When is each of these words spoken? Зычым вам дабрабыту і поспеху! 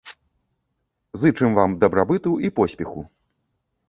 Зычым 1.23 1.49
вам 1.59 1.75
дабрабыту 1.83 2.31
і 2.49 2.51
поспеху! 2.61 3.05